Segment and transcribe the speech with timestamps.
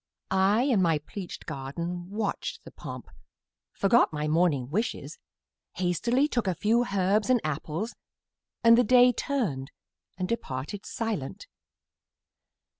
[0.31, 3.07] I, in my pleached garden, watched the pomp,
[3.71, 5.19] Forgot my morning wishes,
[5.75, 7.93] hastily Took a few herbs and apples,
[8.63, 9.69] and the Day Turned
[10.17, 11.45] and departed silent.